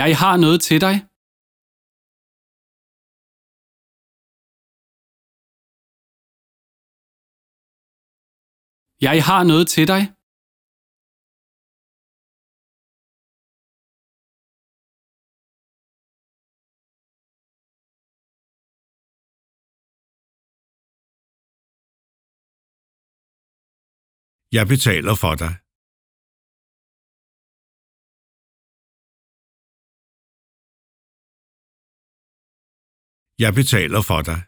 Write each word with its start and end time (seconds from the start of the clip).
Jeg 0.00 0.16
har 0.22 0.36
noget 0.44 0.60
til 0.68 0.80
dig. 0.86 0.94
Jeg 9.06 9.24
har 9.28 9.42
noget 9.50 9.66
til 9.74 9.86
dig. 9.92 10.02
Jeg 24.56 24.66
betaler 24.72 25.14
for 25.22 25.34
dig. 25.34 25.67
Jeg 33.44 33.52
betaler 33.60 34.02
for 34.10 34.20
dig. 34.28 34.40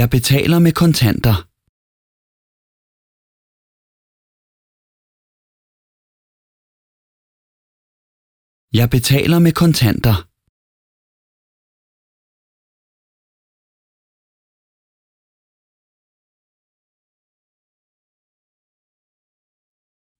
Jeg 0.00 0.08
betaler 0.16 0.58
med 0.66 0.72
kontanter. 0.82 1.36
Jeg 8.80 8.88
betaler 8.96 9.38
med 9.46 9.52
kontanter. 9.62 10.33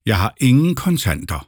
Jeg 0.07 0.17
har 0.23 0.33
ingen 0.41 0.75
kontanter. 0.85 1.41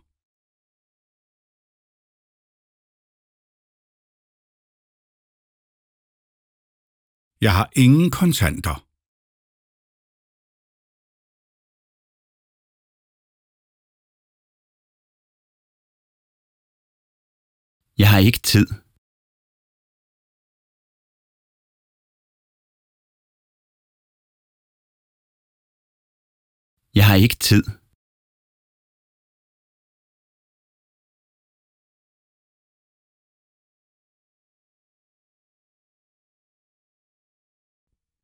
Jeg 7.41 7.53
har 7.59 7.69
ingen 7.85 8.11
kontanter. 8.11 8.77
Jeg 17.99 18.09
har 18.13 18.19
ikke 18.29 18.43
tid. 18.53 18.67
Jeg 26.95 27.05
har 27.09 27.17
ikke 27.25 27.37
tid. 27.51 27.86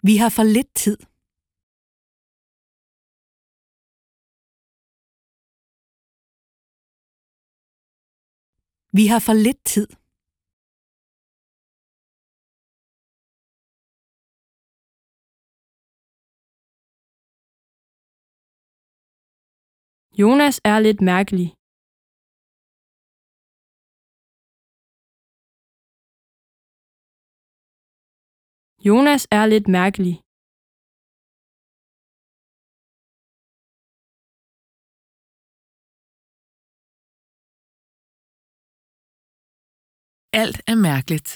Vi 0.09 0.15
har 0.23 0.31
for 0.37 0.45
lidt 0.57 0.75
tid. 0.83 0.99
Vi 8.99 9.05
har 9.13 9.21
for 9.27 9.35
lidt 9.47 9.63
tid. 9.73 9.89
Jonas 20.21 20.61
er 20.65 20.79
lidt 20.81 21.01
mærkelig. 21.01 21.62
Jonas 28.89 29.29
er 29.31 29.47
lidt 29.47 29.69
mærkelig. 29.69 30.15
Alt 40.43 40.59
er 40.73 40.77
mærkeligt. 40.89 41.31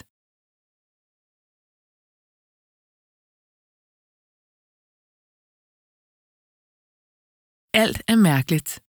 Alt 7.82 7.98
er 8.12 8.16
mærkeligt. 8.16 8.85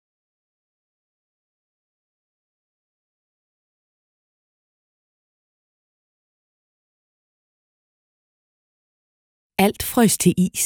Alt 9.65 9.83
frøs 9.91 10.13
til 10.23 10.33
is. 10.47 10.65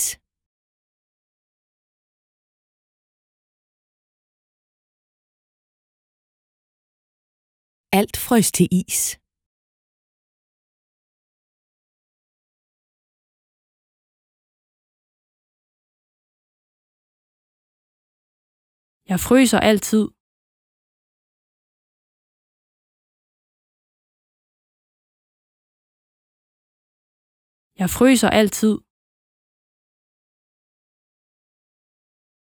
Alt 8.00 8.16
frøs 8.26 8.48
til 8.58 8.68
is. 8.82 9.00
Jeg 19.12 19.20
fryser 19.28 19.60
altid. 19.72 20.06
Jeg 27.82 27.90
fryser 27.98 28.30
altid. 28.42 28.85